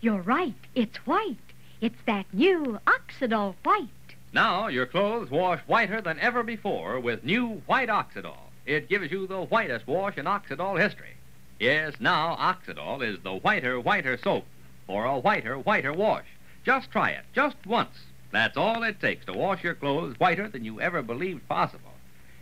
You're 0.00 0.22
right, 0.22 0.54
it's 0.76 0.96
white. 0.98 1.36
It's 1.80 2.00
that 2.06 2.32
new 2.32 2.78
Oxidol 2.86 3.56
white. 3.64 3.88
Now 4.32 4.68
your 4.68 4.86
clothes 4.86 5.28
wash 5.28 5.58
whiter 5.66 6.00
than 6.00 6.20
ever 6.20 6.44
before 6.44 7.00
with 7.00 7.24
new 7.24 7.62
white 7.66 7.88
Oxidol. 7.88 8.38
It 8.64 8.88
gives 8.88 9.10
you 9.10 9.26
the 9.26 9.42
whitest 9.42 9.88
wash 9.88 10.16
in 10.16 10.26
Oxidol 10.26 10.80
history. 10.80 11.14
Yes, 11.58 11.94
now 11.98 12.36
Oxidol 12.36 13.02
is 13.02 13.18
the 13.24 13.34
whiter, 13.34 13.80
whiter 13.80 14.16
soap 14.16 14.44
for 14.86 15.04
a 15.04 15.18
whiter, 15.18 15.58
whiter 15.58 15.92
wash. 15.92 16.26
Just 16.64 16.92
try 16.92 17.10
it, 17.10 17.24
just 17.34 17.56
once. 17.66 17.98
That's 18.30 18.56
all 18.56 18.84
it 18.84 19.00
takes 19.00 19.26
to 19.26 19.32
wash 19.32 19.64
your 19.64 19.74
clothes 19.74 20.14
whiter 20.20 20.46
than 20.48 20.64
you 20.64 20.80
ever 20.80 21.02
believed 21.02 21.48
possible. 21.48 21.90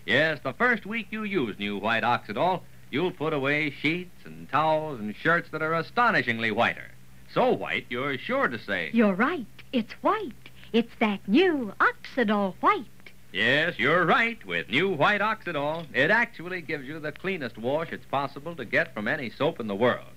Yes, 0.05 0.41
the 0.43 0.53
first 0.53 0.85
week 0.85 1.07
you 1.11 1.23
use 1.23 1.59
new 1.59 1.79
white 1.79 2.03
Oxidol, 2.03 2.61
you'll 2.91 3.13
put 3.13 3.33
away 3.33 3.71
sheets 3.71 4.27
and 4.27 4.47
towels 4.51 5.01
and 5.01 5.17
shirts 5.17 5.49
that 5.53 5.63
are 5.63 5.73
astonishingly 5.73 6.51
whiter. 6.51 6.91
So 7.33 7.53
white, 7.53 7.87
you're 7.89 8.19
sure 8.19 8.49
to 8.49 8.59
say, 8.59 8.91
You're 8.93 9.15
right, 9.15 9.47
it's 9.73 9.93
white. 10.03 10.33
It's 10.73 10.95
that 10.99 11.27
new 11.29 11.73
Oxidol 11.81 12.55
white. 12.61 12.87
Yes, 13.33 13.79
you're 13.79 14.07
right. 14.07 14.45
With 14.47 14.71
new 14.71 14.89
white 14.91 15.21
Oxidol, 15.21 15.87
it 15.93 16.11
actually 16.11 16.63
gives 16.63 16.87
you 16.87 16.99
the 16.99 17.13
cleanest 17.13 17.59
wash 17.59 17.93
it's 17.93 18.07
possible 18.07 18.57
to 18.57 18.65
get 18.65 18.95
from 18.95 19.09
any 19.09 19.29
soap 19.29 19.61
in 19.61 19.67
the 19.67 19.75
world. 19.75 20.09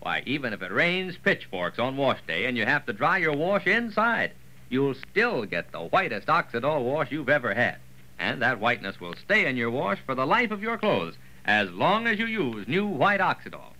Why, 0.00 0.22
even 0.26 0.52
if 0.52 0.60
it 0.60 0.72
rains 0.72 1.16
pitchforks 1.16 1.78
on 1.78 1.96
wash 1.96 2.18
day 2.26 2.46
and 2.46 2.56
you 2.56 2.66
have 2.66 2.84
to 2.86 2.92
dry 2.92 3.18
your 3.18 3.36
wash 3.36 3.66
inside, 3.66 4.32
you'll 4.68 4.94
still 4.94 5.44
get 5.44 5.70
the 5.70 5.82
whitest 5.82 6.26
Oxidol 6.26 6.82
wash 6.82 7.12
you've 7.12 7.28
ever 7.28 7.54
had. 7.54 7.76
And 8.18 8.42
that 8.42 8.60
whiteness 8.60 9.00
will 9.00 9.14
stay 9.14 9.46
in 9.46 9.56
your 9.56 9.70
wash 9.70 9.98
for 10.04 10.14
the 10.14 10.26
life 10.26 10.50
of 10.50 10.62
your 10.62 10.76
clothes, 10.76 11.14
as 11.44 11.70
long 11.70 12.06
as 12.06 12.18
you 12.18 12.26
use 12.26 12.66
new 12.66 12.86
white 12.86 13.20
Oxidol. 13.20 13.73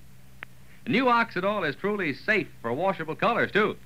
New 0.87 1.07
Oxidol 1.07 1.67
is 1.67 1.77
truly 1.77 2.13
safe 2.13 2.49
for 2.61 2.73
washable 2.73 3.15
colors, 3.15 3.51
too. 3.51 3.77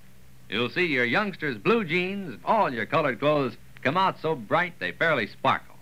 You'll 0.48 0.70
see 0.70 0.86
your 0.86 1.04
youngsters' 1.04 1.58
blue 1.58 1.84
jeans, 1.84 2.40
all 2.44 2.72
your 2.72 2.86
colored 2.86 3.20
clothes, 3.20 3.56
come 3.82 3.96
out 3.96 4.20
so 4.20 4.34
bright 4.34 4.78
they 4.80 4.92
fairly 4.92 5.26
sparkle. 5.26 5.76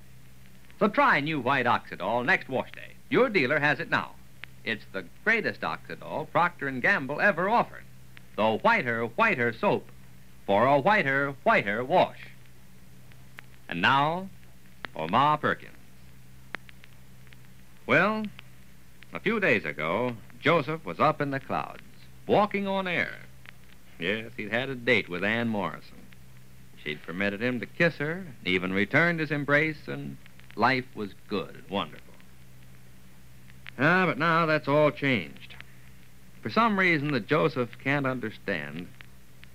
So 0.79 0.89
try 0.89 1.21
new 1.21 1.41
white 1.41 1.67
Oxidol 1.67 2.27
next 2.27 2.49
wash 2.49 2.71
day. 2.73 2.93
Your 3.09 3.31
dealer 3.31 3.59
has 3.59 3.81
it 3.81 3.89
now. 3.89 4.13
It's 4.65 4.85
the 4.93 5.05
greatest 5.25 5.63
Oxidol 5.63 6.31
Procter 6.31 6.71
& 6.71 6.81
Gamble 6.81 7.21
ever 7.21 7.49
offered. 7.49 7.85
The 8.37 8.59
whiter, 8.59 9.07
whiter 9.07 9.53
soap 9.55 9.89
for 10.45 10.67
a 10.67 10.79
whiter, 10.79 11.35
whiter 11.45 11.83
wash. 11.83 12.19
And 13.69 13.81
now, 13.81 14.29
for 14.93 15.09
Ma 15.09 15.37
Perkins. 15.37 15.73
Well, 17.87 18.25
a 19.13 19.21
few 19.21 19.41
days 19.41 19.65
ago, 19.65 20.17
Joseph 20.47 20.85
was 20.85 21.01
up 21.01 21.21
in 21.21 21.33
the 21.33 21.41
clouds, 21.41 21.83
walking 22.29 22.69
on 22.69 22.87
air. 22.87 23.11
Yes, 23.99 24.31
he'd 24.37 24.53
had 24.53 24.69
a 24.69 24.77
date 24.77 25.09
with 25.09 25.25
Ann 25.25 25.49
Morrison. 25.49 25.99
She'd 26.85 27.03
permitted 27.03 27.43
him 27.43 27.59
to 27.59 27.67
kiss 27.67 27.97
her, 27.97 28.25
even 28.45 28.73
returned 28.73 29.19
his 29.19 29.33
embrace, 29.33 29.89
and 29.89 30.17
life 30.55 30.85
was 30.95 31.11
good 31.27 31.53
and 31.57 31.69
wonderful. 31.69 32.15
Ah, 33.77 34.07
but 34.07 34.21
now 34.21 34.47
that's 34.47 34.69
all 34.69 34.93
changed. 34.93 35.57
For 36.43 36.51
some 36.51 36.79
reason 36.79 37.11
that 37.11 37.27
Joseph 37.27 37.77
can't 37.83 38.07
understand, 38.07 38.87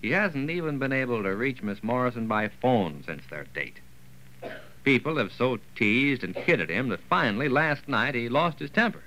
he 0.01 0.11
hasn't 0.11 0.49
even 0.49 0.77
been 0.77 0.91
able 0.91 1.23
to 1.23 1.33
reach 1.33 1.63
Miss 1.63 1.81
Morrison 1.81 2.27
by 2.27 2.49
phone 2.49 3.01
since 3.05 3.23
their 3.29 3.45
date. 3.55 3.77
People 4.83 5.15
have 5.15 5.31
so 5.31 5.57
teased 5.73 6.25
and 6.25 6.35
kidded 6.35 6.69
him 6.69 6.89
that 6.89 6.99
finally 7.09 7.47
last 7.47 7.87
night 7.87 8.13
he 8.13 8.27
lost 8.27 8.59
his 8.59 8.69
temper. 8.69 9.03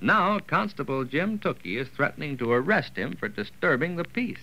Now 0.00 0.38
Constable 0.38 1.04
Jim 1.04 1.38
Tookie 1.38 1.76
is 1.76 1.88
threatening 1.88 2.36
to 2.38 2.52
arrest 2.52 2.96
him 2.96 3.16
for 3.16 3.28
disturbing 3.28 3.96
the 3.96 4.04
peace. 4.04 4.38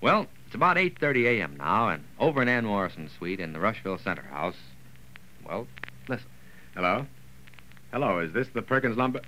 Well, 0.00 0.26
it's 0.46 0.54
about 0.54 0.76
8:30 0.76 1.26
a.m. 1.26 1.56
now, 1.58 1.90
and 1.90 2.04
over 2.18 2.40
in 2.40 2.48
Ann 2.48 2.64
Morrison's 2.64 3.12
suite 3.12 3.40
in 3.40 3.52
the 3.52 3.60
Rushville 3.60 3.98
Center 3.98 4.22
House. 4.22 4.56
Well, 5.46 5.66
listen. 6.08 6.28
Hello? 6.74 7.06
Hello, 7.92 8.20
is 8.20 8.32
this 8.32 8.48
the 8.48 8.62
Perkins 8.62 8.96
Lumber? 8.96 9.20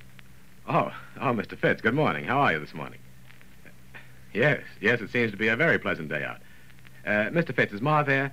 Oh, 0.69 0.93
oh, 1.21 1.33
Mr. 1.35 1.59
Fitz, 1.59 1.83
good 1.83 1.95
morning. 1.95 2.25
How 2.25 2.39
are 2.39 2.53
you 2.53 2.61
this 2.61 2.73
morning? 2.73 3.01
Yes, 4.33 4.63
yes, 4.81 5.01
it 5.01 5.11
seems 5.11 5.33
to 5.33 5.37
be 5.37 5.49
a 5.49 5.57
very 5.57 5.79
pleasant 5.79 6.09
day 6.09 6.25
out. 6.25 6.39
Uh, 7.05 7.31
Mr. 7.31 7.55
Fitz, 7.55 7.73
is 7.73 7.83
Ma 7.83 8.05
there? 8.05 8.33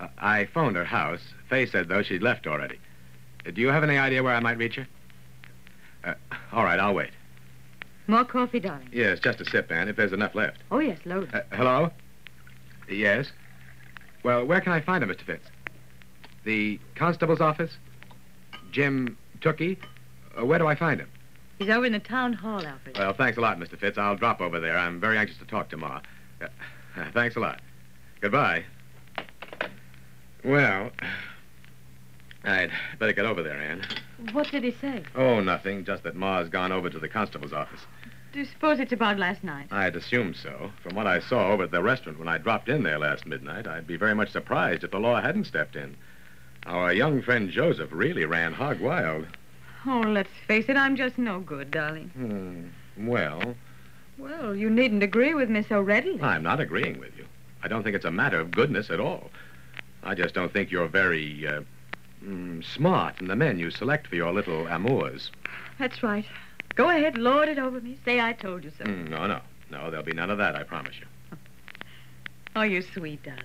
Uh, 0.00 0.08
I 0.18 0.46
phoned 0.46 0.76
her 0.76 0.84
house. 0.84 1.20
Faye 1.48 1.66
said, 1.66 1.88
though, 1.88 2.02
she'd 2.02 2.22
left 2.22 2.46
already. 2.46 2.78
Do 3.54 3.60
you 3.60 3.68
have 3.68 3.82
any 3.82 3.98
idea 3.98 4.22
where 4.22 4.34
I 4.34 4.40
might 4.40 4.58
reach 4.58 4.76
her? 4.76 4.86
Uh, 6.04 6.14
all 6.52 6.64
right, 6.64 6.78
I'll 6.78 6.94
wait. 6.94 7.10
More 8.06 8.24
coffee, 8.24 8.60
darling. 8.60 8.88
Yes, 8.92 9.18
just 9.18 9.40
a 9.40 9.44
sip, 9.44 9.70
Ann, 9.70 9.88
if 9.88 9.96
there's 9.96 10.12
enough 10.12 10.34
left. 10.34 10.58
Oh, 10.70 10.78
yes, 10.78 10.98
load. 11.04 11.32
Uh, 11.34 11.40
hello? 11.52 11.90
Yes? 12.88 13.30
Well, 14.22 14.44
where 14.44 14.60
can 14.60 14.72
I 14.72 14.80
find 14.80 15.02
him, 15.02 15.10
Mr. 15.10 15.22
Fitz? 15.22 15.46
The 16.44 16.78
constable's 16.94 17.40
office? 17.40 17.72
Jim 18.70 19.16
Tookie? 19.40 19.78
Uh, 20.38 20.44
where 20.44 20.58
do 20.58 20.66
I 20.66 20.74
find 20.76 21.00
him? 21.00 21.08
He's 21.58 21.68
over 21.70 21.86
in 21.86 21.92
the 21.92 21.98
town 21.98 22.32
hall, 22.34 22.64
Alfred. 22.64 22.98
Well, 22.98 23.14
thanks 23.14 23.38
a 23.38 23.40
lot, 23.40 23.58
Mr. 23.58 23.78
Fitz. 23.78 23.98
I'll 23.98 24.16
drop 24.16 24.40
over 24.40 24.60
there. 24.60 24.76
I'm 24.76 25.00
very 25.00 25.18
anxious 25.18 25.38
to 25.38 25.44
talk 25.46 25.70
to 25.70 25.76
Ma. 25.76 26.00
Uh, 26.40 26.46
thanks 27.14 27.34
a 27.36 27.40
lot. 27.40 27.60
Goodbye. 28.20 28.64
Well, 30.44 30.90
I'd 32.46 32.70
better 32.98 33.12
get 33.12 33.24
over 33.26 33.42
there, 33.42 33.60
Anne. 33.60 33.82
What 34.32 34.50
did 34.50 34.62
he 34.64 34.70
say? 34.70 35.02
Oh, 35.14 35.40
nothing. 35.40 35.84
Just 35.84 36.04
that 36.04 36.14
Ma's 36.16 36.48
gone 36.48 36.72
over 36.72 36.88
to 36.88 36.98
the 36.98 37.08
constable's 37.08 37.52
office. 37.52 37.80
Do 38.32 38.38
you 38.40 38.44
suppose 38.44 38.78
it's 38.80 38.92
about 38.92 39.18
last 39.18 39.42
night? 39.42 39.66
I'd 39.70 39.96
assume 39.96 40.34
so. 40.34 40.70
From 40.82 40.94
what 40.94 41.06
I 41.06 41.20
saw 41.20 41.48
over 41.52 41.64
at 41.64 41.70
the 41.70 41.82
restaurant 41.82 42.18
when 42.18 42.28
I 42.28 42.38
dropped 42.38 42.68
in 42.68 42.82
there 42.82 42.98
last 42.98 43.26
midnight, 43.26 43.66
I'd 43.66 43.86
be 43.86 43.96
very 43.96 44.14
much 44.14 44.30
surprised 44.30 44.84
if 44.84 44.90
the 44.90 44.98
law 45.00 45.20
hadn't 45.20 45.46
stepped 45.46 45.74
in. 45.76 45.96
Our 46.66 46.92
young 46.92 47.22
friend 47.22 47.50
Joseph 47.50 47.90
really 47.92 48.24
ran 48.24 48.52
hog 48.52 48.80
wild. 48.80 49.26
Oh, 49.86 50.00
let's 50.00 50.30
face 50.46 50.66
it, 50.68 50.76
I'm 50.76 50.96
just 50.96 51.16
no 51.16 51.40
good, 51.40 51.70
darling. 51.70 52.10
Hmm. 52.96 53.06
Well, 53.08 53.54
Well, 54.18 54.54
you 54.56 54.68
needn't 54.70 55.02
agree 55.02 55.34
with 55.34 55.48
me 55.48 55.62
so 55.62 55.80
readily. 55.80 56.20
I'm 56.20 56.42
not 56.42 56.60
agreeing 56.60 56.98
with 56.98 57.16
you. 57.16 57.24
I 57.62 57.68
don't 57.68 57.82
think 57.82 57.94
it's 57.96 58.04
a 58.04 58.10
matter 58.10 58.40
of 58.40 58.50
goodness 58.50 58.90
at 58.90 59.00
all. 59.00 59.30
I 60.02 60.14
just 60.14 60.34
don't 60.34 60.52
think 60.52 60.70
you're 60.70 60.88
very 60.88 61.46
uh, 61.46 61.62
mm, 62.24 62.64
smart 62.64 63.20
in 63.20 63.28
the 63.28 63.36
men 63.36 63.58
you 63.58 63.70
select 63.70 64.06
for 64.06 64.16
your 64.16 64.32
little 64.32 64.66
amours. 64.66 65.30
That's 65.78 66.02
right. 66.02 66.24
Go 66.74 66.90
ahead, 66.90 67.16
lord 67.16 67.48
it 67.48 67.58
over 67.58 67.80
me. 67.80 67.98
Say 68.04 68.20
I 68.20 68.32
told 68.32 68.64
you 68.64 68.72
so. 68.76 68.84
Mm, 68.84 69.08
no, 69.08 69.26
no. 69.26 69.40
No, 69.70 69.90
there'll 69.90 70.04
be 70.04 70.12
none 70.12 70.30
of 70.30 70.38
that, 70.38 70.54
I 70.54 70.62
promise 70.62 70.94
you. 71.00 71.06
Oh, 72.54 72.62
you're 72.62 72.82
sweet, 72.82 73.22
darling. 73.22 73.42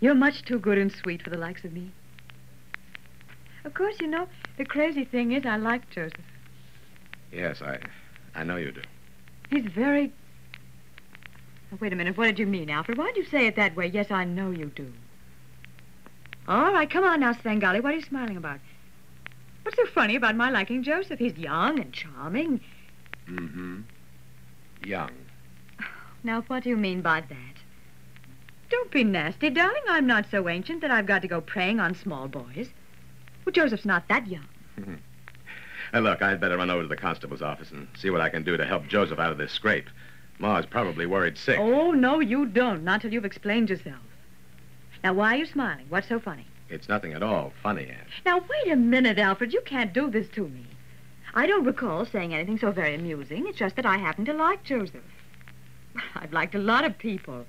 You're 0.00 0.14
much 0.14 0.42
too 0.44 0.58
good 0.58 0.78
and 0.78 0.90
sweet 0.90 1.22
for 1.22 1.30
the 1.30 1.38
likes 1.38 1.64
of 1.64 1.72
me. 1.72 1.92
Of 3.64 3.74
course, 3.74 3.96
you 4.00 4.06
know, 4.06 4.28
the 4.58 4.64
crazy 4.64 5.04
thing 5.04 5.32
is 5.32 5.46
I 5.46 5.56
like 5.56 5.88
Joseph. 5.90 6.20
Yes, 7.32 7.62
I, 7.62 7.78
I 8.34 8.44
know 8.44 8.56
you 8.56 8.72
do. 8.72 8.82
He's 9.50 9.66
very... 9.66 10.12
Oh, 11.72 11.78
wait 11.80 11.92
a 11.92 11.96
minute. 11.96 12.16
What 12.16 12.26
did 12.26 12.38
you 12.38 12.46
mean, 12.46 12.70
Alfred? 12.70 12.98
Why'd 12.98 13.16
you 13.16 13.24
say 13.24 13.46
it 13.46 13.56
that 13.56 13.76
way? 13.76 13.86
Yes, 13.86 14.10
I 14.10 14.24
know 14.24 14.50
you 14.50 14.66
do. 14.66 14.92
All 16.46 16.72
right, 16.72 16.88
come 16.88 17.04
on 17.04 17.20
now, 17.20 17.32
Svengali. 17.32 17.80
What 17.80 17.94
are 17.94 17.96
you 17.96 18.02
smiling 18.02 18.36
about? 18.36 18.60
What's 19.62 19.76
so 19.76 19.86
funny 19.86 20.14
about 20.14 20.36
my 20.36 20.50
liking 20.50 20.82
Joseph? 20.82 21.18
He's 21.18 21.38
young 21.38 21.80
and 21.80 21.92
charming. 21.92 22.60
Mm-hmm. 23.28 23.80
Young. 24.84 25.10
Now, 26.22 26.42
what 26.48 26.64
do 26.64 26.68
you 26.68 26.76
mean 26.76 27.00
by 27.00 27.22
that? 27.22 27.54
Don't 28.68 28.90
be 28.90 29.04
nasty, 29.04 29.50
darling. 29.50 29.82
I'm 29.88 30.06
not 30.06 30.26
so 30.30 30.48
ancient 30.48 30.82
that 30.82 30.90
I've 30.90 31.06
got 31.06 31.22
to 31.22 31.28
go 31.28 31.40
preying 31.40 31.80
on 31.80 31.94
small 31.94 32.28
boys. 32.28 32.68
Well, 33.44 33.52
Joseph's 33.52 33.84
not 33.84 34.08
that 34.08 34.26
young. 34.26 34.48
Hey, 35.92 36.00
look, 36.00 36.22
I'd 36.22 36.40
better 36.40 36.56
run 36.56 36.70
over 36.70 36.82
to 36.82 36.88
the 36.88 36.96
constable's 36.96 37.42
office 37.42 37.70
and 37.70 37.86
see 37.96 38.10
what 38.10 38.20
I 38.20 38.28
can 38.28 38.42
do 38.42 38.56
to 38.56 38.64
help 38.64 38.88
Joseph 38.88 39.20
out 39.20 39.30
of 39.30 39.38
this 39.38 39.52
scrape. 39.52 39.88
Ma's 40.40 40.66
probably 40.66 41.06
worried 41.06 41.38
sick. 41.38 41.56
Oh, 41.56 41.92
no, 41.92 42.18
you 42.18 42.46
don't. 42.46 42.82
Not 42.82 43.02
till 43.02 43.12
you've 43.12 43.24
explained 43.24 43.70
yourself. 43.70 44.02
Now, 45.04 45.12
why 45.12 45.34
are 45.34 45.36
you 45.36 45.44
smiling? 45.44 45.84
What's 45.90 46.08
so 46.08 46.18
funny? 46.18 46.46
It's 46.70 46.88
nothing 46.88 47.12
at 47.12 47.22
all 47.22 47.52
funny, 47.62 47.88
Anne. 47.90 48.06
Now, 48.24 48.38
wait 48.38 48.72
a 48.72 48.76
minute, 48.76 49.18
Alfred. 49.18 49.52
You 49.52 49.60
can't 49.60 49.92
do 49.92 50.10
this 50.10 50.28
to 50.30 50.48
me. 50.48 50.64
I 51.34 51.46
don't 51.46 51.66
recall 51.66 52.06
saying 52.06 52.32
anything 52.32 52.58
so 52.58 52.70
very 52.70 52.94
amusing. 52.94 53.46
It's 53.46 53.58
just 53.58 53.76
that 53.76 53.84
I 53.84 53.98
happen 53.98 54.24
to 54.24 54.32
like 54.32 54.64
Joseph. 54.64 55.04
I've 56.16 56.32
liked 56.32 56.54
a 56.54 56.58
lot 56.58 56.86
of 56.86 56.96
people. 56.96 57.44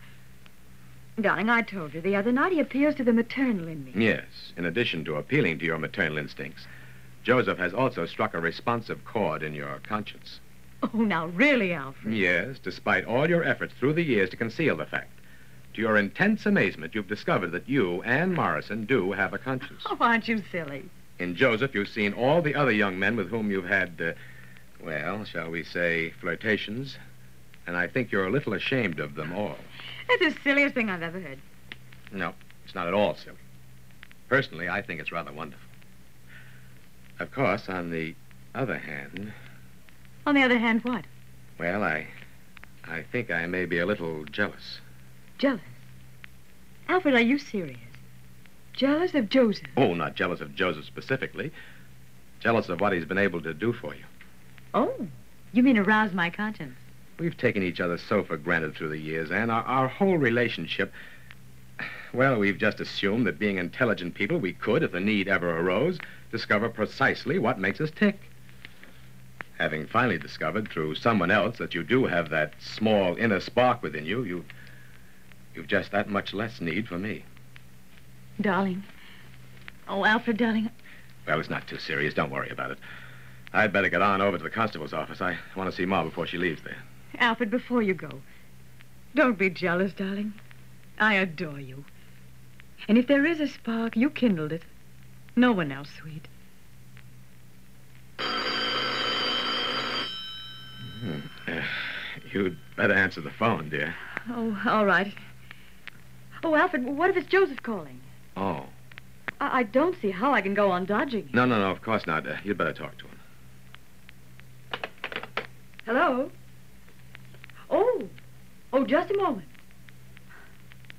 Darling, 1.22 1.50
I 1.50 1.62
told 1.62 1.94
you 1.94 2.02
the 2.02 2.18
other 2.18 2.34
night 2.34 2.52
he 2.52 2.60
appeals 2.60 2.96
to 2.96 3.06
the 3.06 3.14
maternal 3.14 3.70
in 3.70 3.86
me. 3.86 3.94
Yes, 3.96 4.52
in 4.58 4.66
addition 4.66 5.06
to 5.06 5.16
appealing 5.16 5.60
to 5.60 5.66
your 5.66 5.78
maternal 5.78 6.18
instincts, 6.18 6.68
Joseph 7.24 7.58
has 7.58 7.74
also 7.74 8.06
struck 8.06 8.34
a 8.34 8.42
responsive 8.42 9.06
chord 9.06 9.44
in 9.44 9.54
your 9.54 9.80
conscience. 9.80 10.42
Oh, 10.84 10.90
now, 10.98 11.28
really, 11.28 11.72
Alfred. 11.72 12.14
Yes, 12.14 12.60
despite 12.60 13.06
all 13.06 13.30
your 13.30 13.46
efforts 13.46 13.74
through 13.80 13.94
the 13.94 14.04
years 14.04 14.30
to 14.32 14.36
conceal 14.36 14.76
the 14.76 14.86
fact. 14.86 15.15
To 15.76 15.82
your 15.82 15.98
intense 15.98 16.46
amazement, 16.46 16.96
you've 16.96 17.10
discovered 17.10 17.52
that 17.52 17.68
you, 17.68 18.02
Anne 18.04 18.34
Morrison, 18.34 18.86
do 18.86 19.12
have 19.12 19.34
a 19.34 19.38
conscience. 19.38 19.84
Oh, 19.88 19.98
aren't 20.00 20.26
you 20.30 20.42
silly? 20.50 20.86
In 21.20 21.36
Joseph, 21.36 21.76
you've 21.76 21.90
seen 21.90 22.14
all 22.14 22.42
the 22.42 22.56
other 22.56 22.72
young 22.72 22.98
men 22.98 23.18
with 23.18 23.30
whom 23.30 23.52
you've 23.52 23.68
had, 23.68 24.02
uh, 24.02 24.14
well, 24.82 25.26
shall 25.26 25.50
we 25.50 25.64
say, 25.66 26.12
flirtations. 26.22 26.98
And 27.68 27.76
I 27.76 27.88
think 27.88 28.10
you're 28.10 28.26
a 28.26 28.32
little 28.32 28.54
ashamed 28.54 29.02
of 29.02 29.16
them 29.16 29.34
all. 29.34 29.58
That's 30.08 30.34
the 30.36 30.42
silliest 30.44 30.76
thing 30.76 30.90
I've 30.90 31.02
ever 31.02 31.20
heard. 31.20 31.40
No, 32.10 32.34
it's 32.64 32.74
not 32.76 32.88
at 32.88 32.94
all 32.94 33.16
silly. 33.16 33.36
Personally, 34.30 34.70
I 34.70 34.82
think 34.82 35.02
it's 35.02 35.12
rather 35.12 35.34
wonderful. 35.34 35.68
Of 37.20 37.32
course, 37.34 37.68
on 37.68 37.92
the 37.92 38.16
other 38.54 38.78
hand, 38.78 39.34
On 40.26 40.36
the 40.36 40.44
other 40.44 40.58
hand, 40.58 40.86
what? 40.86 41.04
well, 41.60 41.84
I 41.84 42.08
I 42.86 43.02
think 43.12 43.30
I 43.30 43.46
may 43.46 43.66
be 43.66 43.80
a 43.80 43.86
little 43.86 44.24
jealous. 44.26 44.80
Jealous. 45.38 45.62
Alfred, 46.88 47.16
are 47.16 47.22
you 47.22 47.38
serious? 47.38 47.80
Jealous 48.74 49.14
of 49.14 49.30
Joseph? 49.30 49.68
Oh, 49.76 49.94
not 49.94 50.16
jealous 50.16 50.42
of 50.42 50.56
Joseph 50.56 50.86
specifically. 50.86 51.52
Jealous 52.40 52.70
of 52.70 52.80
what 52.80 52.94
he's 52.94 53.06
been 53.06 53.18
able 53.18 53.42
to 53.42 53.54
do 53.54 53.74
for 53.74 53.96
you. 53.96 54.04
Oh, 54.74 55.08
you 55.52 55.64
mean 55.64 55.78
arouse 55.78 56.14
my 56.14 56.30
conscience? 56.30 56.76
We've 57.18 57.38
taken 57.38 57.64
each 57.64 57.80
other 57.80 57.98
so 57.98 58.24
for 58.24 58.38
granted 58.38 58.76
through 58.76 58.90
the 58.90 58.98
years, 58.98 59.32
and 59.32 59.50
our, 59.50 59.64
our 59.64 59.88
whole 59.88 60.18
relationship. 60.18 60.94
Well, 62.14 62.38
we've 62.38 62.58
just 62.58 62.80
assumed 62.80 63.28
that 63.28 63.40
being 63.40 63.58
intelligent 63.58 64.16
people, 64.16 64.38
we 64.38 64.54
could, 64.54 64.84
if 64.84 64.92
the 64.92 65.00
need 65.00 65.28
ever 65.28 65.58
arose, 65.58 65.98
discover 66.32 66.70
precisely 66.70 67.40
what 67.40 67.60
makes 67.60 67.82
us 67.82 67.92
tick. 67.92 68.20
Having 69.58 69.88
finally 69.88 70.18
discovered 70.18 70.70
through 70.70 70.96
someone 70.96 71.32
else 71.32 71.58
that 71.58 71.74
you 71.74 71.84
do 71.84 72.06
have 72.06 72.30
that 72.30 72.54
small 72.60 73.16
inner 73.16 73.40
spark 73.40 73.82
within 73.82 74.06
you, 74.06 74.24
you 74.24 74.46
you've 75.56 75.68
just 75.68 75.92
that 75.92 76.10
much 76.10 76.34
less 76.34 76.62
need 76.62 76.88
for 76.88 76.98
me. 76.98 77.24
Darling. 78.40 78.84
Oh, 79.88 80.06
Alfred, 80.06 80.38
darling. 80.38 80.70
Well, 81.26 81.40
it's 81.40 81.50
not 81.50 81.68
too 81.68 81.78
serious. 81.78 82.14
Don't 82.14 82.32
worry 82.32 82.50
about 82.50 82.72
it. 82.72 82.78
I'd 83.54 83.72
better 83.72 83.90
get 83.90 84.02
on 84.02 84.22
over 84.22 84.38
to 84.38 84.44
the 84.44 84.50
constable's 84.50 84.94
office. 84.94 85.22
I 85.22 85.38
want 85.56 85.70
to 85.70 85.76
see 85.76 85.86
Ma 85.86 86.04
before 86.04 86.28
she 86.28 86.38
leaves 86.38 86.62
there. 86.64 86.78
Alfred, 87.20 87.50
before 87.50 87.82
you 87.82 87.94
go, 87.94 88.22
don't 89.16 89.38
be 89.38 89.50
jealous, 89.50 89.94
darling. 89.94 90.34
I 91.00 91.14
adore 91.16 91.60
you. 91.60 91.86
And 92.88 92.98
if 92.98 93.08
there 93.08 93.26
is 93.26 93.40
a 93.40 93.48
spark, 93.48 93.96
you 93.96 94.10
kindled 94.10 94.52
it. 94.52 94.64
No 95.36 95.52
one 95.52 95.72
else, 95.72 95.90
sweet. 96.00 96.28
Hmm. 101.00 101.20
You'd 102.32 102.58
better 102.76 102.94
answer 102.94 103.22
the 103.22 103.32
phone, 103.32 103.70
dear. 103.70 103.96
Oh, 104.30 104.58
all 104.66 104.86
right. 104.86 105.14
Oh, 106.46 106.54
Alfred, 106.54 106.86
what 106.86 107.10
if 107.10 107.18
it's 107.18 107.28
Joseph 107.28 107.64
calling? 107.64 108.00
Oh. 108.38 108.68
I, 109.42 109.62
I 109.62 109.64
don't 109.64 110.00
see 110.00 110.12
how 110.12 110.32
I 110.32 110.42
can 110.42 110.54
go 110.54 110.70
on 110.70 110.86
dodging. 110.86 111.28
No, 111.34 111.44
no, 111.44 111.58
no, 111.58 111.72
of 111.72 111.82
course 111.82 112.06
not. 112.06 112.28
Uh, 112.28 112.36
you'd 112.44 112.60
better 112.60 112.72
talk 112.72 112.96
to 113.00 113.06
him. 113.08 113.20
Hello? 115.86 116.30
Oh, 117.72 118.04
oh, 118.72 118.86
just 118.86 119.10
a 119.10 119.18
moment. 119.18 119.48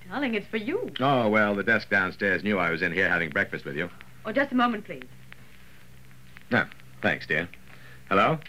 Darling, 0.09 0.35
it's 0.35 0.49
for 0.49 0.57
you. 0.57 0.91
Oh, 0.99 1.29
well, 1.29 1.55
the 1.55 1.63
desk 1.63 1.91
downstairs 1.91 2.43
knew 2.43 2.59
I 2.59 2.71
was 2.71 2.83
in 2.83 2.91
here 2.91 3.09
having 3.09 3.31
breakfast 3.31 3.65
with 3.65 3.77
you. 3.77 3.89
Oh, 4.25 4.33
just 4.33 4.51
a 4.51 4.57
moment, 4.57 4.85
please. 4.85 5.07
Ah, 6.51 6.69
thanks, 7.03 7.25
dear. 7.25 7.49
Hello? 8.09 8.41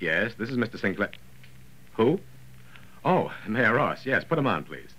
Yes, 0.00 0.32
this 0.36 0.50
is 0.50 0.56
Mr. 0.56 0.80
Sinclair. 0.80 1.12
Who? 1.94 2.18
Oh, 3.04 3.32
Mayor 3.46 3.74
Ross. 3.74 4.04
Yes, 4.04 4.24
put 4.24 4.36
him 4.36 4.48
on, 4.48 4.64
please. 4.64 4.90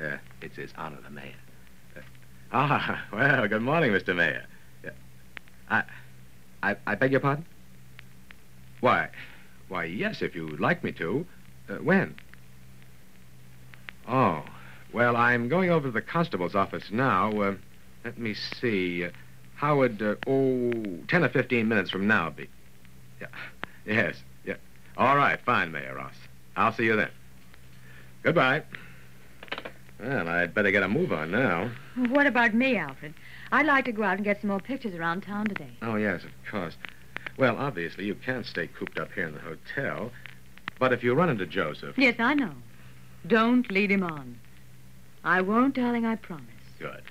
Uh, 0.00 0.16
it's 0.40 0.56
his 0.56 0.72
honor, 0.76 0.98
the 1.02 1.10
mayor. 1.10 1.34
Uh, 1.96 2.00
ah, 2.52 3.04
well, 3.12 3.46
good 3.48 3.62
morning, 3.62 3.92
Mr. 3.92 4.14
Mayor. 4.14 4.44
Yeah. 4.82 4.90
I, 5.70 5.82
I, 6.62 6.76
I 6.86 6.94
beg 6.94 7.12
your 7.12 7.20
pardon? 7.20 7.44
Why, 8.80 9.08
why, 9.68 9.84
yes, 9.84 10.20
if 10.20 10.34
you'd 10.34 10.60
like 10.60 10.82
me 10.82 10.92
to. 10.92 11.26
Uh, 11.68 11.74
when? 11.76 12.14
Oh, 14.06 14.44
well, 14.92 15.16
I'm 15.16 15.48
going 15.48 15.70
over 15.70 15.88
to 15.88 15.92
the 15.92 16.02
constable's 16.02 16.54
office 16.54 16.90
now. 16.90 17.40
Uh, 17.40 17.54
let 18.04 18.18
me 18.18 18.34
see. 18.34 19.04
Uh, 19.04 19.10
how 19.54 19.78
would, 19.78 20.02
uh, 20.02 20.16
oh, 20.26 20.98
10 21.08 21.24
or 21.24 21.28
15 21.28 21.66
minutes 21.66 21.90
from 21.90 22.06
now 22.06 22.30
be? 22.30 22.48
Yeah. 23.20 23.28
Yes, 23.86 24.16
yeah. 24.44 24.56
All 24.96 25.16
right, 25.16 25.40
fine, 25.46 25.72
Mayor 25.72 25.94
Ross. 25.94 26.14
I'll 26.56 26.72
see 26.72 26.84
you 26.84 26.96
then. 26.96 27.10
Goodbye. 28.22 28.62
Well, 30.00 30.28
I'd 30.28 30.54
better 30.54 30.70
get 30.70 30.82
a 30.82 30.88
move 30.88 31.12
on 31.12 31.30
now. 31.30 31.70
What 32.08 32.26
about 32.26 32.54
me, 32.54 32.76
Alfred? 32.76 33.14
I'd 33.52 33.66
like 33.66 33.84
to 33.86 33.92
go 33.92 34.02
out 34.02 34.16
and 34.16 34.24
get 34.24 34.40
some 34.40 34.50
more 34.50 34.60
pictures 34.60 34.94
around 34.94 35.22
town 35.22 35.46
today. 35.46 35.70
Oh, 35.82 35.96
yes, 35.96 36.24
of 36.24 36.30
course. 36.50 36.76
Well, 37.36 37.56
obviously, 37.56 38.04
you 38.04 38.14
can't 38.14 38.46
stay 38.46 38.66
cooped 38.66 38.98
up 38.98 39.12
here 39.12 39.26
in 39.26 39.34
the 39.34 39.40
hotel. 39.40 40.10
But 40.78 40.92
if 40.92 41.02
you 41.04 41.14
run 41.14 41.30
into 41.30 41.46
Joseph. 41.46 41.96
Yes, 41.96 42.16
I 42.18 42.34
know. 42.34 42.52
Don't 43.26 43.70
lead 43.70 43.90
him 43.90 44.02
on. 44.02 44.38
I 45.22 45.40
won't, 45.40 45.74
darling, 45.74 46.04
I 46.04 46.16
promise. 46.16 46.44
Good. 46.78 47.02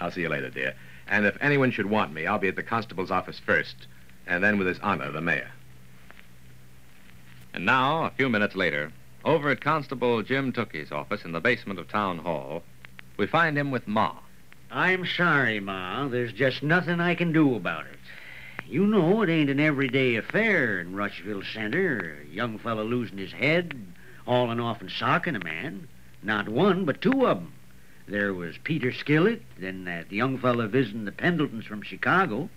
I'll 0.00 0.10
see 0.10 0.22
you 0.22 0.28
later, 0.28 0.50
dear. 0.50 0.74
And 1.06 1.26
if 1.26 1.36
anyone 1.40 1.70
should 1.70 1.86
want 1.86 2.12
me, 2.12 2.26
I'll 2.26 2.38
be 2.38 2.48
at 2.48 2.56
the 2.56 2.62
constable's 2.62 3.10
office 3.10 3.38
first, 3.38 3.86
and 4.26 4.42
then 4.42 4.58
with 4.58 4.66
his 4.66 4.80
honor, 4.80 5.12
the 5.12 5.20
mayor. 5.20 5.50
And 7.52 7.64
now, 7.64 8.04
a 8.04 8.10
few 8.10 8.28
minutes 8.28 8.56
later, 8.56 8.90
over 9.24 9.50
at 9.50 9.60
Constable 9.60 10.22
Jim 10.22 10.52
Tookey's 10.52 10.92
office 10.92 11.24
in 11.24 11.32
the 11.32 11.40
basement 11.40 11.78
of 11.78 11.88
Town 11.88 12.18
Hall, 12.18 12.62
we 13.16 13.26
find 13.26 13.56
him 13.56 13.70
with 13.70 13.88
Ma. 13.88 14.14
I'm 14.70 15.06
sorry, 15.06 15.60
Ma. 15.60 16.08
There's 16.08 16.32
just 16.32 16.62
nothing 16.62 17.00
I 17.00 17.14
can 17.14 17.32
do 17.32 17.54
about 17.54 17.86
it. 17.86 17.98
You 18.66 18.86
know 18.86 19.22
it 19.22 19.30
ain't 19.30 19.50
an 19.50 19.60
everyday 19.60 20.16
affair 20.16 20.80
in 20.80 20.96
Rushville 20.96 21.42
Center. 21.42 22.18
A 22.22 22.34
young 22.34 22.58
fellow 22.58 22.84
losing 22.84 23.18
his 23.18 23.32
head, 23.32 23.74
hauling 24.26 24.60
off 24.60 24.80
and 24.80 24.90
socking 24.90 25.36
a 25.36 25.44
man. 25.44 25.88
Not 26.22 26.48
one, 26.48 26.84
but 26.84 27.00
two 27.00 27.26
of 27.26 27.38
'em. 27.38 27.52
There 28.06 28.34
was 28.34 28.58
Peter 28.64 28.90
Skillett, 28.90 29.42
then 29.58 29.84
that 29.84 30.12
young 30.12 30.38
fellow 30.38 30.66
visiting 30.66 31.04
the 31.04 31.12
Pendletons 31.12 31.66
from 31.66 31.82
Chicago. 31.82 32.50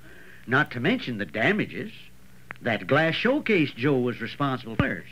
Not 0.46 0.72
to 0.72 0.80
mention 0.80 1.18
the 1.18 1.26
damages. 1.26 1.92
That 2.62 2.88
glass 2.88 3.14
showcase 3.14 3.72
Joe 3.72 4.00
was 4.00 4.22
responsible 4.22 4.76
for. 4.76 5.04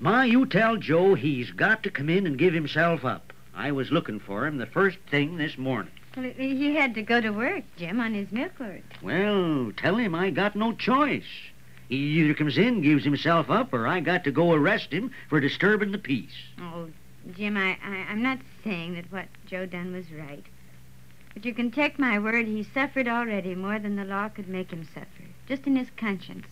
Ma, 0.00 0.22
you 0.22 0.46
tell 0.46 0.76
Joe 0.76 1.14
he's 1.14 1.50
got 1.50 1.82
to 1.82 1.90
come 1.90 2.08
in 2.08 2.26
and 2.26 2.38
give 2.38 2.54
himself 2.54 3.04
up. 3.04 3.32
I 3.54 3.72
was 3.72 3.90
looking 3.90 4.20
for 4.20 4.46
him 4.46 4.58
the 4.58 4.66
first 4.66 4.98
thing 5.10 5.36
this 5.36 5.58
morning. 5.58 5.90
Well, 6.16 6.32
he 6.36 6.74
had 6.74 6.94
to 6.94 7.02
go 7.02 7.20
to 7.20 7.30
work, 7.30 7.64
Jim, 7.76 7.98
on 8.00 8.14
his 8.14 8.30
milk 8.30 8.52
load. 8.60 8.84
Well, 9.02 9.72
tell 9.76 9.96
him 9.96 10.14
I 10.14 10.30
got 10.30 10.54
no 10.54 10.72
choice. 10.72 11.26
He 11.88 11.96
either 11.96 12.34
comes 12.34 12.56
in, 12.56 12.82
gives 12.82 13.02
himself 13.02 13.50
up, 13.50 13.72
or 13.72 13.88
I 13.88 13.98
got 14.00 14.24
to 14.24 14.30
go 14.30 14.52
arrest 14.52 14.92
him 14.92 15.10
for 15.28 15.40
disturbing 15.40 15.90
the 15.90 15.98
peace. 15.98 16.44
Oh, 16.60 16.88
Jim, 17.36 17.56
I, 17.56 17.76
I, 17.84 18.06
I'm 18.10 18.22
not 18.22 18.38
saying 18.62 18.94
that 18.94 19.10
what 19.10 19.26
Joe 19.46 19.66
done 19.66 19.92
was 19.92 20.12
right. 20.12 20.44
But 21.34 21.44
you 21.44 21.54
can 21.54 21.70
take 21.70 21.98
my 21.98 22.18
word, 22.18 22.46
he 22.46 22.62
suffered 22.62 23.08
already 23.08 23.54
more 23.54 23.78
than 23.78 23.96
the 23.96 24.04
law 24.04 24.28
could 24.28 24.48
make 24.48 24.70
him 24.70 24.84
suffer, 24.94 25.24
just 25.48 25.66
in 25.66 25.76
his 25.76 25.90
conscience. 25.96 26.46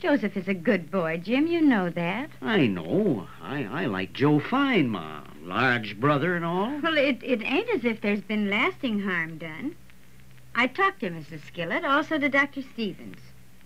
Joseph 0.00 0.34
is 0.34 0.48
a 0.48 0.54
good 0.54 0.90
boy, 0.90 1.18
Jim. 1.18 1.46
You 1.46 1.60
know 1.60 1.90
that. 1.90 2.30
I 2.40 2.66
know. 2.66 3.28
I, 3.42 3.64
I 3.64 3.86
like 3.86 4.14
Joe 4.14 4.40
fine, 4.40 4.88
Ma. 4.88 5.22
Large 5.42 6.00
brother 6.00 6.36
and 6.36 6.44
all. 6.44 6.80
Well, 6.80 6.96
it, 6.96 7.22
it 7.22 7.42
ain't 7.42 7.68
as 7.68 7.84
if 7.84 8.00
there's 8.00 8.22
been 8.22 8.48
lasting 8.48 9.00
harm 9.00 9.36
done. 9.36 9.76
I 10.54 10.68
talked 10.68 11.00
to 11.00 11.10
Mrs. 11.10 11.40
Skillett, 11.52 11.84
also 11.84 12.18
to 12.18 12.30
Dr. 12.30 12.62
Stevens. 12.62 13.18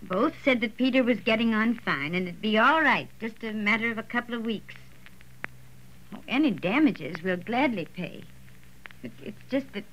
Both 0.03 0.35
said 0.45 0.61
that 0.61 0.77
Peter 0.77 1.05
was 1.05 1.21
getting 1.21 1.55
on 1.55 1.77
fine 1.77 2.17
and 2.17 2.27
it'd 2.27 2.43
be 2.43 2.59
all 2.59 2.83
right, 2.83 3.09
just 3.21 3.45
a 3.45 3.53
matter 3.53 3.91
of 3.93 3.99
a 3.99 4.03
couple 4.03 4.35
of 4.35 4.45
weeks. 4.45 4.75
Oh, 6.13 6.21
any 6.27 6.51
damages 6.51 7.23
we'll 7.23 7.37
gladly 7.37 7.87
pay. 7.87 8.25
It, 9.05 9.13
it's 9.23 9.43
just 9.51 9.73
that. 9.73 9.85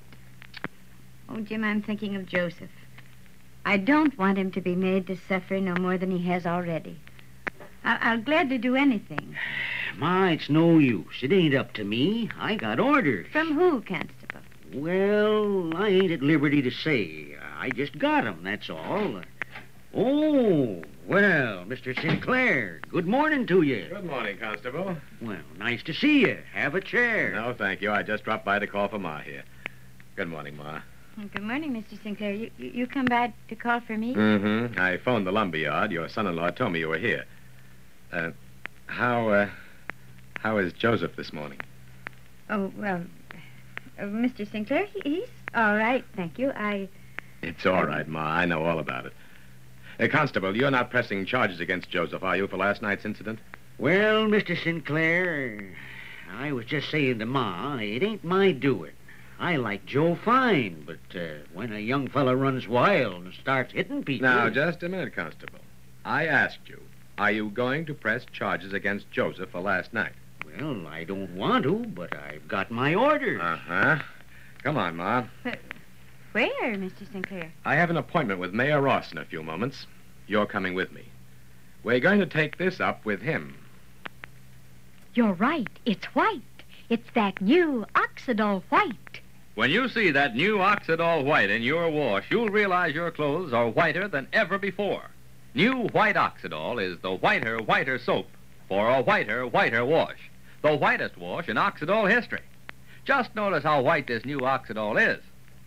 Oh, 1.28 1.38
Jim, 1.40 1.62
I'm 1.62 1.82
thinking 1.82 2.16
of 2.16 2.26
Joseph. 2.26 2.70
I 3.64 3.76
don't 3.76 4.16
want 4.18 4.38
him 4.38 4.50
to 4.52 4.60
be 4.60 4.74
made 4.74 5.06
to 5.06 5.16
suffer 5.16 5.60
no 5.60 5.74
more 5.76 5.96
than 5.98 6.10
he 6.10 6.24
has 6.28 6.46
already. 6.46 6.98
I- 7.84 7.98
I'll 8.00 8.20
gladly 8.20 8.58
do 8.58 8.74
anything. 8.76 9.36
Ma, 9.98 10.26
it's 10.28 10.48
no 10.50 10.78
use. 10.78 11.16
It 11.22 11.32
ain't 11.32 11.54
up 11.54 11.72
to 11.74 11.84
me. 11.84 12.30
I 12.38 12.54
got 12.56 12.80
orders. 12.80 13.26
From 13.32 13.54
who, 13.54 13.80
Constable? 13.82 14.40
Well, 14.74 15.76
I 15.76 15.88
ain't 15.88 16.12
at 16.12 16.22
liberty 16.22 16.62
to 16.62 16.70
say. 16.70 17.36
I 17.58 17.70
just 17.70 17.98
got 17.98 18.26
'em, 18.26 18.42
that's 18.42 18.70
all. 18.70 19.20
Oh, 19.94 20.82
well, 21.06 21.64
Mr. 21.66 21.94
Sinclair, 22.00 22.80
good 22.88 23.06
morning 23.06 23.46
to 23.48 23.60
you. 23.60 23.86
Good 23.90 24.06
morning, 24.06 24.38
Constable. 24.38 24.96
Well, 25.20 25.36
nice 25.58 25.82
to 25.84 25.92
see 25.92 26.20
you. 26.20 26.38
Have 26.54 26.74
a 26.74 26.80
chair. 26.80 27.32
No, 27.34 27.52
thank 27.52 27.82
you. 27.82 27.92
I 27.92 28.02
just 28.02 28.24
dropped 28.24 28.46
by 28.46 28.58
to 28.58 28.66
call 28.66 28.88
for 28.88 28.98
Ma 28.98 29.18
here. 29.18 29.42
Good 30.16 30.28
morning, 30.28 30.56
Ma. 30.56 30.80
Good 31.14 31.42
morning, 31.42 31.74
Mr. 31.74 32.02
Sinclair. 32.02 32.32
You, 32.32 32.50
you, 32.56 32.70
you 32.70 32.86
come 32.86 33.04
by 33.04 33.34
to 33.48 33.54
call 33.54 33.80
for 33.80 33.98
me? 33.98 34.14
Mm-hmm. 34.14 34.80
I 34.80 34.96
phoned 34.96 35.26
the 35.26 35.32
lumber 35.32 35.58
yard. 35.58 35.92
Your 35.92 36.08
son-in-law 36.08 36.52
told 36.52 36.72
me 36.72 36.78
you 36.78 36.88
were 36.88 36.98
here. 36.98 37.26
Uh, 38.10 38.30
how, 38.86 39.28
uh, 39.28 39.48
how 40.38 40.56
is 40.56 40.72
Joseph 40.72 41.14
this 41.14 41.30
morning? 41.30 41.60
Oh, 42.48 42.72
well, 42.78 43.02
uh, 43.98 44.02
Mr. 44.04 44.50
Sinclair, 44.50 44.86
he, 44.86 45.00
he's 45.04 45.28
all 45.54 45.76
right, 45.76 46.02
thank 46.16 46.38
you. 46.38 46.50
I. 46.50 46.88
It's 47.42 47.66
all 47.66 47.84
right, 47.84 48.08
Ma. 48.08 48.20
I 48.20 48.46
know 48.46 48.64
all 48.64 48.78
about 48.78 49.04
it. 49.04 49.12
Uh, 50.00 50.08
Constable, 50.08 50.56
you're 50.56 50.70
not 50.70 50.90
pressing 50.90 51.26
charges 51.26 51.60
against 51.60 51.90
Joseph, 51.90 52.22
are 52.22 52.38
you, 52.38 52.48
for 52.48 52.56
last 52.56 52.80
night's 52.80 53.04
incident? 53.04 53.38
Well, 53.76 54.24
Mr. 54.26 54.60
Sinclair, 54.62 55.76
I 56.38 56.52
was 56.52 56.64
just 56.64 56.90
saying 56.90 57.18
to 57.18 57.26
Ma, 57.26 57.76
it 57.76 58.02
ain't 58.02 58.24
my 58.24 58.52
doing. 58.52 58.92
I 59.42 59.56
like 59.56 59.84
Joe 59.86 60.14
fine, 60.14 60.84
but 60.86 61.20
uh, 61.20 61.38
when 61.52 61.72
a 61.72 61.80
young 61.80 62.06
fella 62.06 62.36
runs 62.36 62.68
wild 62.68 63.24
and 63.24 63.34
starts 63.34 63.72
hitting 63.72 64.04
people... 64.04 64.28
Now, 64.28 64.48
just 64.48 64.84
a 64.84 64.88
minute, 64.88 65.16
Constable. 65.16 65.58
I 66.04 66.26
asked 66.26 66.68
you, 66.68 66.80
are 67.18 67.32
you 67.32 67.50
going 67.50 67.86
to 67.86 67.94
press 67.94 68.24
charges 68.32 68.72
against 68.72 69.10
Joseph 69.10 69.50
for 69.50 69.60
last 69.60 69.92
night? 69.92 70.12
Well, 70.46 70.86
I 70.86 71.02
don't 71.02 71.34
want 71.34 71.64
to, 71.64 71.74
but 71.74 72.16
I've 72.16 72.46
got 72.46 72.70
my 72.70 72.94
orders. 72.94 73.40
Uh-huh. 73.42 73.98
Come 74.62 74.78
on, 74.78 74.94
Ma. 74.94 75.24
Where, 76.30 76.76
Mr. 76.76 77.10
Sinclair? 77.10 77.52
I 77.64 77.74
have 77.74 77.90
an 77.90 77.96
appointment 77.96 78.38
with 78.38 78.54
Mayor 78.54 78.80
Ross 78.80 79.10
in 79.10 79.18
a 79.18 79.24
few 79.24 79.42
moments. 79.42 79.88
You're 80.28 80.46
coming 80.46 80.74
with 80.74 80.92
me. 80.92 81.02
We're 81.82 81.98
going 81.98 82.20
to 82.20 82.26
take 82.26 82.58
this 82.58 82.78
up 82.78 83.04
with 83.04 83.20
him. 83.20 83.56
You're 85.14 85.32
right. 85.32 85.80
It's 85.84 86.06
white. 86.14 86.42
It's 86.88 87.10
that 87.14 87.40
new 87.42 87.86
Oxidol 87.96 88.62
white. 88.68 89.20
When 89.54 89.70
you 89.70 89.90
see 89.90 90.10
that 90.12 90.34
new 90.34 90.56
Oxidol 90.56 91.26
White 91.26 91.50
in 91.50 91.62
your 91.62 91.90
wash, 91.90 92.24
you'll 92.30 92.48
realize 92.48 92.94
your 92.94 93.10
clothes 93.10 93.52
are 93.52 93.68
whiter 93.68 94.08
than 94.08 94.26
ever 94.32 94.56
before. 94.56 95.10
New 95.54 95.88
White 95.88 96.16
Oxidol 96.16 96.82
is 96.82 96.98
the 97.00 97.12
whiter, 97.12 97.58
whiter 97.58 97.98
soap 97.98 98.30
for 98.66 98.88
a 98.88 99.02
whiter, 99.02 99.46
whiter 99.46 99.84
wash. 99.84 100.30
The 100.62 100.74
whitest 100.74 101.18
wash 101.18 101.50
in 101.50 101.56
Oxidol 101.58 102.10
history. 102.10 102.40
Just 103.04 103.34
notice 103.34 103.62
how 103.62 103.82
white 103.82 104.06
this 104.06 104.24
new 104.24 104.38
Oxidol 104.38 104.98
is. 104.98 105.22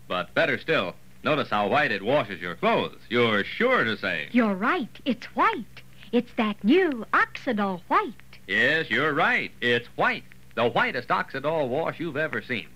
But 0.08 0.34
better 0.34 0.58
still, 0.58 0.96
notice 1.22 1.50
how 1.50 1.68
white 1.68 1.92
it 1.92 2.02
washes 2.02 2.40
your 2.40 2.56
clothes. 2.56 2.98
You're 3.08 3.44
sure 3.44 3.84
to 3.84 3.96
say. 3.96 4.30
You're 4.32 4.56
right. 4.56 4.98
It's 5.04 5.26
white. 5.36 5.82
It's 6.10 6.32
that 6.36 6.64
new 6.64 7.06
Oxidol 7.12 7.82
white. 7.86 8.14
Yes, 8.48 8.90
you're 8.90 9.14
right. 9.14 9.52
It's 9.60 9.86
white. 9.94 10.24
The 10.56 10.68
whitest 10.68 11.08
Oxidol 11.08 11.68
wash 11.68 12.00
you've 12.00 12.16
ever 12.16 12.42
seen. 12.42 12.66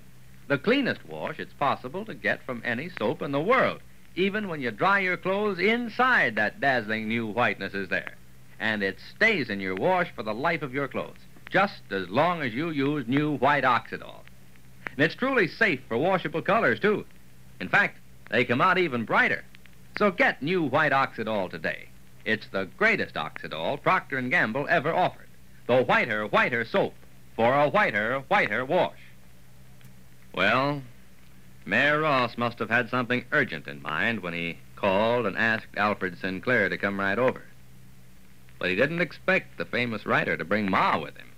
The 0.50 0.58
cleanest 0.58 1.06
wash 1.06 1.38
it's 1.38 1.52
possible 1.52 2.04
to 2.04 2.12
get 2.12 2.42
from 2.42 2.60
any 2.64 2.90
soap 2.98 3.22
in 3.22 3.30
the 3.30 3.40
world. 3.40 3.80
Even 4.16 4.48
when 4.48 4.60
you 4.60 4.72
dry 4.72 4.98
your 4.98 5.16
clothes 5.16 5.60
inside, 5.60 6.34
that 6.34 6.60
dazzling 6.60 7.06
new 7.06 7.28
whiteness 7.28 7.72
is 7.72 7.88
there. 7.88 8.14
And 8.58 8.82
it 8.82 8.98
stays 9.14 9.48
in 9.48 9.60
your 9.60 9.76
wash 9.76 10.10
for 10.10 10.24
the 10.24 10.34
life 10.34 10.62
of 10.62 10.74
your 10.74 10.88
clothes, 10.88 11.20
just 11.48 11.82
as 11.92 12.08
long 12.08 12.42
as 12.42 12.52
you 12.52 12.70
use 12.70 13.06
new 13.06 13.36
white 13.36 13.62
Oxidol. 13.62 14.22
And 14.86 14.98
it's 14.98 15.14
truly 15.14 15.46
safe 15.46 15.82
for 15.86 15.96
washable 15.96 16.42
colors, 16.42 16.80
too. 16.80 17.06
In 17.60 17.68
fact, 17.68 17.98
they 18.28 18.44
come 18.44 18.60
out 18.60 18.76
even 18.76 19.04
brighter. 19.04 19.44
So 19.98 20.10
get 20.10 20.42
new 20.42 20.64
white 20.64 20.90
Oxidol 20.90 21.48
today. 21.48 21.90
It's 22.24 22.48
the 22.48 22.68
greatest 22.76 23.14
Oxidol 23.14 23.80
Procter 23.80 24.20
& 24.22 24.28
Gamble 24.28 24.66
ever 24.68 24.92
offered. 24.92 25.28
The 25.68 25.84
whiter, 25.84 26.26
whiter 26.26 26.64
soap 26.64 26.94
for 27.36 27.54
a 27.54 27.68
whiter, 27.68 28.24
whiter 28.26 28.64
wash. 28.64 28.98
Well, 30.32 30.82
Mayor 31.64 32.00
Ross 32.00 32.38
must 32.38 32.58
have 32.58 32.70
had 32.70 32.88
something 32.88 33.24
urgent 33.32 33.66
in 33.66 33.82
mind 33.82 34.20
when 34.20 34.32
he 34.32 34.58
called 34.76 35.26
and 35.26 35.36
asked 35.36 35.76
Alfred 35.76 36.18
Sinclair 36.18 36.68
to 36.68 36.78
come 36.78 36.98
right 36.98 37.18
over. 37.18 37.42
But 38.58 38.70
he 38.70 38.76
didn't 38.76 39.00
expect 39.00 39.58
the 39.58 39.64
famous 39.64 40.06
writer 40.06 40.36
to 40.36 40.44
bring 40.44 40.70
Ma 40.70 40.98
with 40.98 41.16
him. 41.16 41.28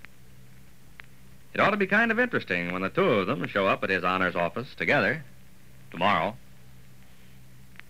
It 1.54 1.60
ought 1.60 1.70
to 1.70 1.76
be 1.76 1.86
kind 1.86 2.10
of 2.10 2.18
interesting 2.18 2.72
when 2.72 2.82
the 2.82 2.88
two 2.88 3.04
of 3.04 3.26
them 3.26 3.46
show 3.46 3.66
up 3.66 3.84
at 3.84 3.90
his 3.90 4.04
honors 4.04 4.36
office 4.36 4.74
together 4.74 5.24
tomorrow. 5.90 6.36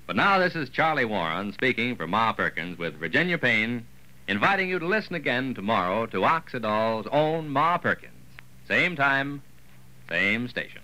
But 0.06 0.16
now 0.16 0.38
this 0.38 0.56
is 0.56 0.68
Charlie 0.68 1.04
Warren 1.04 1.52
speaking 1.52 1.96
for 1.96 2.06
Ma 2.06 2.32
Perkins 2.32 2.76
with 2.76 2.98
Virginia 2.98 3.38
Payne, 3.38 3.86
inviting 4.26 4.68
you 4.68 4.78
to 4.78 4.86
listen 4.86 5.14
again 5.14 5.54
tomorrow 5.54 6.06
to 6.06 6.24
Oxidol's 6.24 7.06
own 7.12 7.48
Ma 7.48 7.78
Perkins. 7.78 8.12
Same 8.66 8.96
time, 8.96 9.42
same 10.08 10.48
station. 10.48 10.82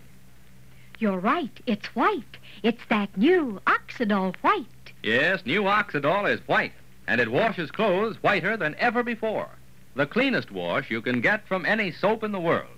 You're 0.99 1.19
right. 1.19 1.61
It's 1.67 1.87
white. 1.95 2.39
It's 2.63 2.83
that 2.89 3.17
new 3.17 3.61
Oxidol 3.67 4.35
white. 4.41 4.67
Yes, 5.03 5.47
new 5.47 5.63
Oxidol 5.63 6.29
is 6.29 6.41
white, 6.49 6.73
and 7.07 7.21
it 7.21 7.31
washes 7.31 7.71
clothes 7.71 8.17
whiter 8.21 8.57
than 8.57 8.75
ever 8.79 9.05
before. 9.05 9.49
The 9.95 10.07
cleanest 10.07 10.51
wash 10.51 10.91
you 10.91 11.01
can 11.01 11.21
get 11.21 11.47
from 11.47 11.65
any 11.65 11.93
soap 11.93 12.25
in 12.25 12.33
the 12.33 12.41
world. 12.41 12.78